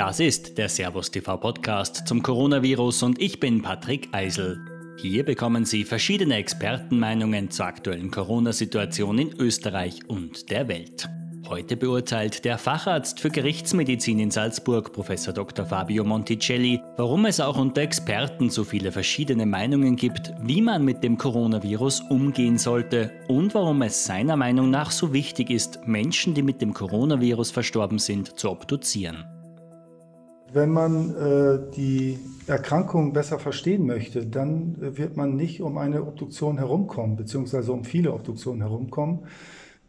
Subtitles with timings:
[0.00, 4.58] Das ist der Servus TV Podcast zum Coronavirus und ich bin Patrick Eisel.
[4.96, 11.06] Hier bekommen Sie verschiedene Expertenmeinungen zur aktuellen Corona-Situation in Österreich und der Welt.
[11.46, 15.66] Heute beurteilt der Facharzt für Gerichtsmedizin in Salzburg, Professor Dr.
[15.66, 21.04] Fabio Monticelli, warum es auch unter Experten so viele verschiedene Meinungen gibt, wie man mit
[21.04, 26.42] dem Coronavirus umgehen sollte und warum es seiner Meinung nach so wichtig ist, Menschen, die
[26.42, 29.26] mit dem Coronavirus verstorben sind, zu obduzieren.
[30.52, 36.58] Wenn man äh, die Erkrankung besser verstehen möchte, dann wird man nicht um eine Obduktion
[36.58, 39.20] herumkommen, beziehungsweise um viele Obduktionen herumkommen.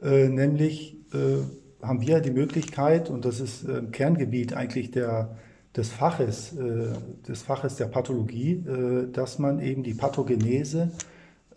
[0.04, 1.44] Äh, nämlich äh,
[1.82, 5.36] haben wir die Möglichkeit, und das ist äh, ein Kerngebiet eigentlich der,
[5.76, 6.94] des Faches, äh,
[7.28, 10.91] des Faches der Pathologie, äh, dass man eben die Pathogenese,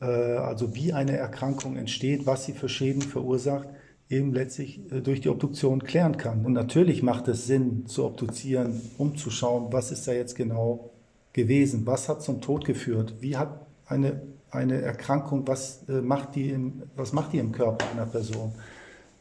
[0.00, 3.68] also wie eine Erkrankung entsteht, was sie für Schäden verursacht,
[4.08, 6.44] eben letztlich durch die Obduktion klären kann.
[6.44, 10.90] Und natürlich macht es Sinn, zu obduzieren, um zu schauen, was ist da jetzt genau
[11.32, 14.20] gewesen, was hat zum Tod geführt, wie hat eine
[14.54, 18.52] eine Erkrankung, was, äh, macht die im, was macht die im Körper einer Person?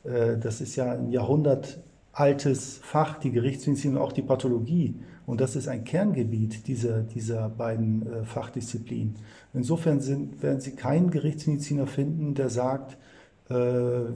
[0.03, 4.95] Äh, das ist ja ein Jahrhundert altes Fach, die Gerichtsmedizin und auch die Pathologie.
[5.25, 9.15] Und das ist ein Kerngebiet dieser, dieser beiden äh, Fachdisziplinen.
[9.53, 12.97] Insofern sind, werden Sie keinen Gerichtsmediziner finden, der sagt,
[13.49, 14.11] äh,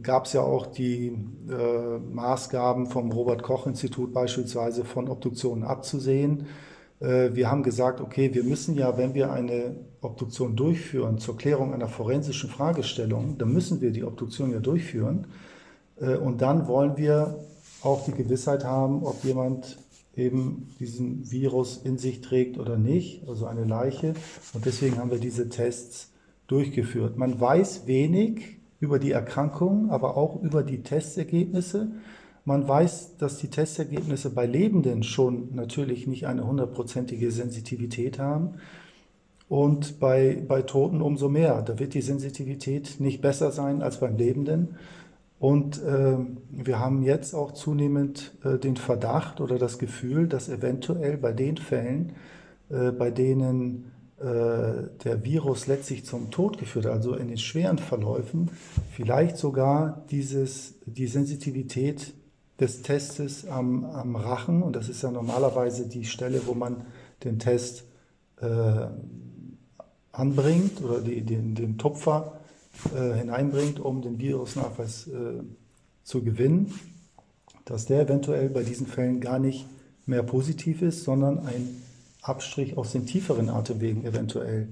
[0.02, 6.48] gab es ja auch die äh, Maßgaben vom Robert Koch Institut beispielsweise von Obduktionen abzusehen.
[7.00, 11.74] Äh, wir haben gesagt, okay, wir müssen ja, wenn wir eine Obduktion durchführen zur Klärung
[11.74, 15.28] einer forensischen Fragestellung, dann müssen wir die Obduktion ja durchführen.
[16.00, 17.40] Äh, und dann wollen wir
[17.82, 19.78] auch die Gewissheit haben, ob jemand
[20.16, 24.14] eben diesen Virus in sich trägt oder nicht, also eine Leiche.
[24.54, 26.12] Und deswegen haben wir diese Tests
[26.48, 27.18] durchgeführt.
[27.18, 31.92] Man weiß wenig über die Erkrankung, aber auch über die Testergebnisse.
[32.46, 38.60] Man weiß, dass die Testergebnisse bei Lebenden schon natürlich nicht eine hundertprozentige Sensitivität haben.
[39.50, 41.64] Und bei, bei Toten umso mehr.
[41.64, 44.76] Da wird die Sensitivität nicht besser sein als beim Lebenden.
[45.40, 46.18] Und äh,
[46.52, 51.58] wir haben jetzt auch zunehmend äh, den Verdacht oder das Gefühl, dass eventuell bei den
[51.58, 52.14] Fällen,
[52.70, 54.24] äh, bei denen äh,
[55.04, 58.50] der Virus letztlich zum Tod geführt also in den schweren Verläufen,
[58.92, 62.14] vielleicht sogar dieses, die Sensitivität
[62.60, 66.86] des Testes am, am Rachen, und das ist ja normalerweise die Stelle, wo man
[67.24, 67.84] den Test
[68.42, 68.88] äh,
[70.12, 72.40] anbringt oder die, den, den Tupfer
[72.96, 75.44] äh, hineinbringt, um den Virusnachweis äh,
[76.04, 76.74] zu gewinnen,
[77.66, 79.66] dass der eventuell bei diesen Fällen gar nicht
[80.06, 81.82] mehr positiv ist, sondern ein
[82.22, 84.68] Abstrich aus den tieferen Atemwegen eventuell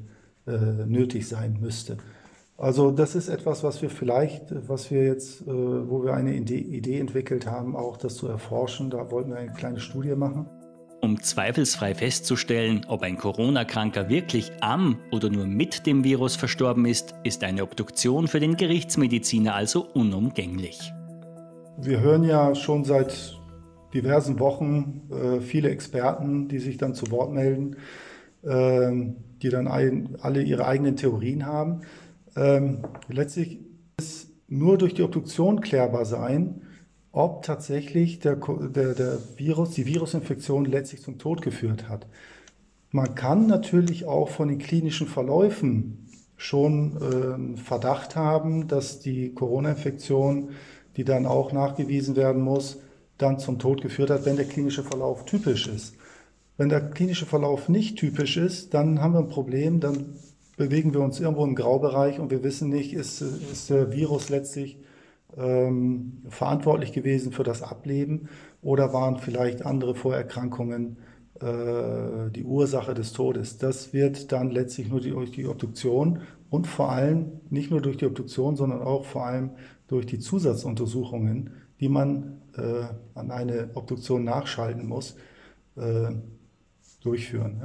[0.48, 0.52] äh,
[0.86, 1.98] nötig sein müsste.
[2.64, 6.98] Also das ist etwas, was wir vielleicht, was wir jetzt, äh, wo wir eine Idee,
[6.98, 8.90] entwickelt haben, auch das zu erforschen.
[8.90, 10.46] Da wollten wir eine kleine Studie machen.
[11.02, 17.14] Um zweifelsfrei festzustellen, ob ein Corona-Kranker wirklich am oder nur mit dem Virus verstorben ist,
[17.26, 20.94] ist eine Obduktion für den Gerichtsmediziner also unumgänglich.
[21.82, 23.42] Wir hören ja schon seit
[23.94, 27.76] diversen Wochen äh, viele Experten, die sich dann zu Wort melden,
[28.44, 28.90] äh,
[29.42, 31.82] die dann ein, alle ihre eigenen Theorien haben.
[32.36, 33.60] Ähm, letztlich
[33.98, 36.62] ist nur durch die Obduktion klärbar sein,
[37.12, 42.08] ob tatsächlich der, der, der Virus, die Virusinfektion letztlich zum Tod geführt hat.
[42.92, 50.50] Man kann natürlich auch von den klinischen Verläufen schon äh, Verdacht haben, dass die Corona-Infektion,
[50.98, 52.80] die dann auch nachgewiesen werden muss,
[53.18, 55.96] dann zum Tod geführt hat, wenn der klinische Verlauf typisch ist.
[56.58, 60.16] Wenn der klinische Verlauf nicht typisch ist, dann haben wir ein Problem, dann
[60.56, 64.78] bewegen wir uns irgendwo im Graubereich und wir wissen nicht, ist, ist der Virus letztlich
[65.38, 68.30] ähm, verantwortlich gewesen für das Ableben
[68.62, 70.98] oder waren vielleicht andere Vorerkrankungen
[71.40, 73.58] äh, die Ursache des Todes.
[73.58, 78.06] Das wird dann letztlich nur durch die Obduktion und vor allem nicht nur durch die
[78.06, 79.52] Obduktion, sondern auch vor allem
[79.88, 82.86] durch die Zusatzuntersuchungen, die man äh,
[83.16, 85.16] an eine Obduktion nachschalten muss,
[85.76, 86.12] äh,
[87.02, 87.60] durchführen.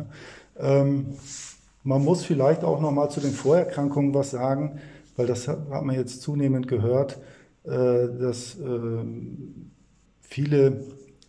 [0.56, 0.80] Ja.
[0.80, 1.16] Ähm,
[1.88, 4.78] man muss vielleicht auch noch mal zu den Vorerkrankungen was sagen,
[5.16, 7.16] weil das hat, man jetzt zunehmend gehört,
[7.64, 7.70] äh,
[8.20, 9.70] dass ähm,
[10.20, 10.84] viele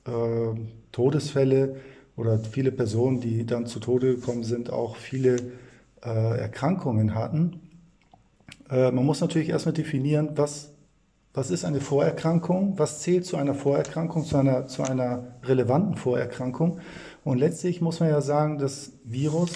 [0.06, 0.60] äh,
[0.92, 1.78] Todesfälle
[2.18, 5.38] oder viele Personen, die dann zu Tode gekommen sind, auch viele
[6.04, 7.62] äh, Erkrankungen hatten.
[8.70, 10.74] Man muss natürlich erstmal definieren, was,
[11.34, 16.80] was ist eine Vorerkrankung, was zählt zu einer Vorerkrankung, zu einer, zu einer relevanten Vorerkrankung.
[17.24, 19.54] Und letztlich muss man ja sagen, das Virus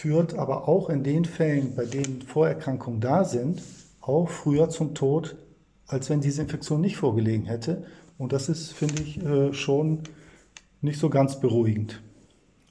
[0.00, 3.60] führt aber auch in den Fällen, bei denen Vorerkrankungen da sind,
[4.00, 5.36] auch früher zum Tod,
[5.86, 7.84] als wenn diese Infektion nicht vorgelegen hätte.
[8.16, 9.98] Und das ist, finde ich, äh, schon
[10.80, 12.00] nicht so ganz beruhigend,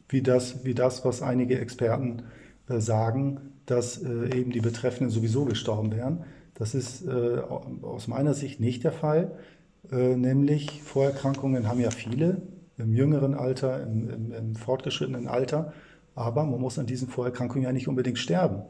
[0.08, 2.24] wie das, wie das was einige Experten
[2.68, 6.24] äh, sagen, dass äh, eben die Betreffenden sowieso gestorben wären.
[6.56, 9.32] Das ist aus meiner Sicht nicht der Fall.
[9.92, 12.42] nämlich Vorerkrankungen haben ja viele
[12.78, 15.72] im jüngeren Alter, im, im, im fortgeschrittenen Alter.
[16.20, 18.64] Aber man muss an diesen Vorerkrankungen ja nicht unbedingt sterben.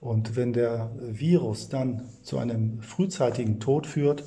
[0.00, 4.24] Und wenn der Virus dann zu einem frühzeitigen Tod führt,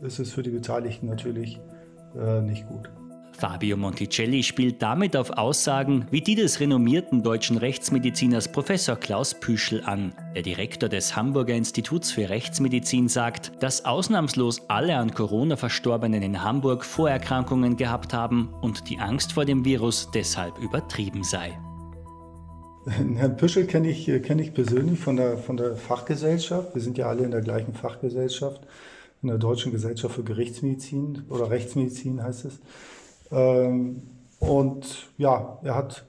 [0.00, 1.60] ist es für die Beteiligten natürlich
[2.18, 2.90] äh, nicht gut.
[3.36, 9.82] Fabio Monticelli spielt damit auf Aussagen wie die des renommierten deutschen Rechtsmediziners Professor Klaus Püschel
[9.84, 10.14] an.
[10.34, 16.42] Der Direktor des Hamburger Instituts für Rechtsmedizin sagt, dass ausnahmslos alle an Corona Verstorbenen in
[16.42, 21.58] Hamburg Vorerkrankungen gehabt haben und die Angst vor dem Virus deshalb übertrieben sei.
[22.86, 26.74] Herrn Püschel kenne ich, kenn ich persönlich von der, von der Fachgesellschaft.
[26.74, 28.60] Wir sind ja alle in der gleichen Fachgesellschaft,
[29.22, 32.60] in der Deutschen Gesellschaft für Gerichtsmedizin oder Rechtsmedizin heißt es.
[33.30, 34.02] Ähm,
[34.38, 36.04] und ja, er hat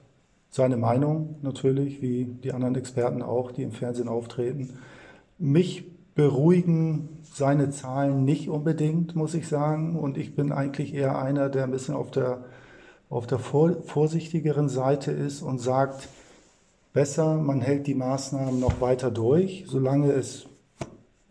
[0.50, 4.78] seine Meinung natürlich, wie die anderen Experten auch, die im Fernsehen auftreten.
[5.38, 5.84] Mich
[6.14, 9.96] beruhigen seine Zahlen nicht unbedingt, muss ich sagen.
[9.96, 12.44] Und ich bin eigentlich eher einer, der ein bisschen auf der,
[13.08, 16.08] auf der vor, vorsichtigeren Seite ist und sagt,
[16.96, 20.46] besser, man hält die Maßnahmen noch weiter durch, solange es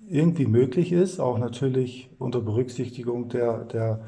[0.07, 4.00] irgendwie möglich ist, auch natürlich unter Berücksichtigung der, der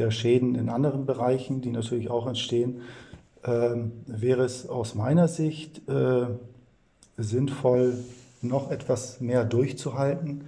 [0.00, 2.80] der Schäden in anderen Bereichen, die natürlich auch entstehen,
[3.42, 6.26] äh, wäre es aus meiner Sicht äh,
[7.18, 7.94] sinnvoll,
[8.42, 10.44] noch etwas mehr durchzuhalten,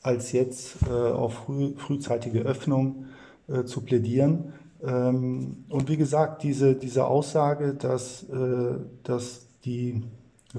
[0.00, 3.04] als jetzt äh, auf früh, frühzeitige Öffnung
[3.48, 4.54] äh, zu plädieren.
[4.82, 10.02] Ähm, und wie gesagt, diese, diese Aussage, dass, äh, dass die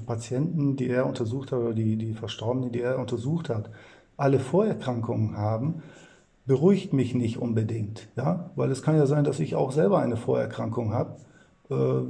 [0.06, 3.70] Patienten, die er untersucht hat, oder die, die Verstorbenen, die er untersucht hat,
[4.18, 5.82] alle Vorerkrankungen haben,
[6.46, 10.18] beruhigt mich nicht unbedingt, ja, weil es kann ja sein, dass ich auch selber eine
[10.18, 11.18] Vorerkrankung habe.
[11.70, 12.08] Äh,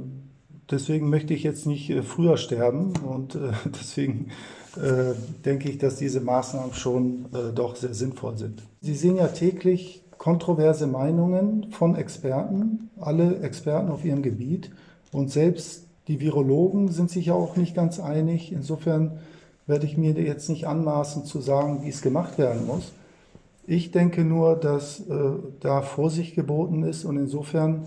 [0.70, 4.28] deswegen möchte ich jetzt nicht äh, früher sterben und äh, deswegen
[5.44, 7.24] denke ich, dass diese Maßnahmen schon
[7.56, 8.62] doch sehr sinnvoll sind.
[8.80, 14.70] Sie sehen ja täglich kontroverse Meinungen von Experten, alle Experten auf ihrem Gebiet
[15.10, 18.50] und selbst die Virologen sind sich ja auch nicht ganz einig.
[18.52, 19.18] Insofern
[19.66, 22.92] werde ich mir jetzt nicht anmaßen zu sagen, wie es gemacht werden muss.
[23.66, 27.84] Ich denke nur, dass äh, da Vorsicht geboten ist und insofern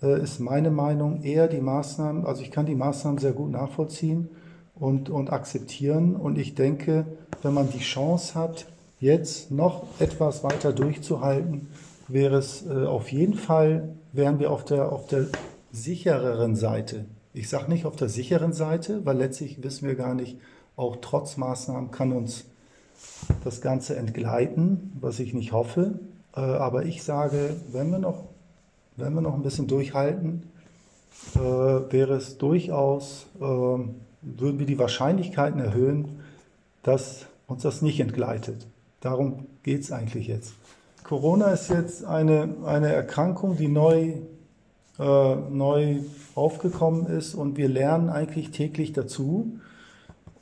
[0.00, 4.28] äh, ist meine Meinung eher die Maßnahmen, also ich kann die Maßnahmen sehr gut nachvollziehen
[4.76, 7.04] und, und akzeptieren und ich denke,
[7.42, 8.66] wenn man die Chance hat,
[9.00, 11.66] jetzt noch etwas weiter durchzuhalten,
[12.06, 15.26] wäre es äh, auf jeden Fall, wären wir auf der, auf der
[15.72, 17.06] sichereren Seite.
[17.34, 20.38] Ich sage nicht auf der sicheren Seite, weil letztlich wissen wir gar nicht,
[20.76, 22.44] auch trotz Maßnahmen kann uns
[23.42, 25.98] das Ganze entgleiten, was ich nicht hoffe.
[26.36, 28.24] Äh, aber ich sage, wenn wir noch,
[28.96, 30.44] wenn wir noch ein bisschen durchhalten,
[31.34, 36.20] äh, wäre es durchaus, äh, würden wir die Wahrscheinlichkeiten erhöhen,
[36.84, 38.66] dass uns das nicht entgleitet.
[39.00, 40.54] Darum geht es eigentlich jetzt.
[41.02, 44.14] Corona ist jetzt eine, eine Erkrankung, die neu,
[44.98, 45.96] äh, neu
[46.34, 49.58] aufgekommen ist und wir lernen eigentlich täglich dazu.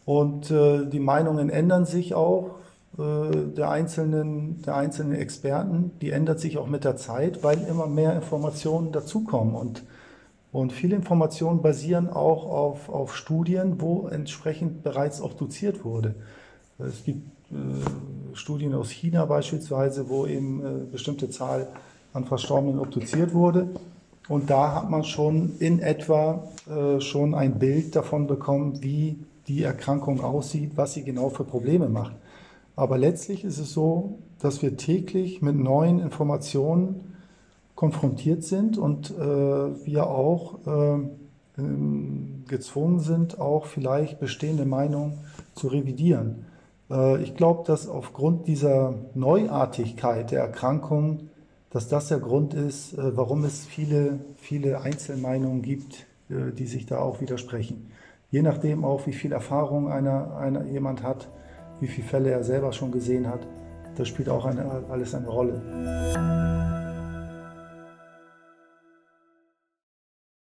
[0.04, 2.56] Und äh, die Meinungen ändern sich auch.
[2.98, 7.86] Äh, der einzelnen, der einzelnen Experten, die ändert sich auch mit der Zeit, weil immer
[7.86, 9.54] mehr Informationen dazukommen.
[9.54, 9.82] Und,
[10.52, 16.14] und viele Informationen basieren auch auf, auf Studien, wo entsprechend bereits auch doziert wurde.
[16.78, 21.68] Es gibt äh, Studien aus China beispielsweise, wo eben äh, bestimmte Zahl
[22.12, 23.68] an Verstorbenen obduziert wurde.
[24.28, 29.62] Und da hat man schon in etwa äh, schon ein Bild davon bekommen, wie die
[29.62, 32.14] Erkrankung aussieht, was sie genau für Probleme macht.
[32.76, 37.14] Aber letztlich ist es so, dass wir täglich mit neuen Informationen
[37.74, 39.22] konfrontiert sind und äh,
[39.84, 41.00] wir auch äh,
[41.58, 45.18] ähm, gezwungen sind, auch vielleicht bestehende Meinungen
[45.54, 46.46] zu revidieren.
[46.90, 51.28] Äh, ich glaube, dass aufgrund dieser Neuartigkeit der Erkrankung,
[51.72, 56.86] dass das der Grund ist, äh, warum es viele, viele Einzelmeinungen gibt, äh, die sich
[56.86, 57.90] da auch widersprechen.
[58.30, 61.28] Je nachdem auch, wie viel Erfahrung einer, einer, jemand hat,
[61.80, 63.46] wie viele Fälle er selber schon gesehen hat,
[63.96, 66.81] das spielt auch eine, alles eine Rolle.